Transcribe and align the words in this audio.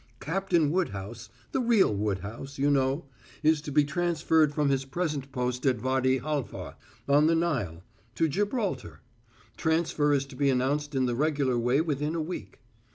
"Captain 0.19 0.71
Woodhouse 0.71 1.29
the 1.51 1.61
real 1.61 1.93
Woodhouse, 1.93 2.57
you 2.57 2.71
know 2.71 3.05
is 3.43 3.61
to 3.61 3.71
be 3.71 3.83
transferred 3.83 4.51
from 4.51 4.71
his 4.71 4.83
present 4.83 5.31
post 5.31 5.63
at 5.67 5.79
Wady 5.83 6.17
Halfa, 6.17 6.75
on 7.07 7.27
the 7.27 7.35
Nile, 7.35 7.83
to 8.15 8.27
Gibraltar 8.27 9.01
transfer 9.57 10.11
is 10.11 10.25
to 10.25 10.35
be 10.35 10.49
announced 10.49 10.95
in 10.95 11.05
the 11.05 11.13
regular 11.13 11.55
way 11.59 11.81
within 11.81 12.15
a 12.15 12.19
week. 12.21 12.57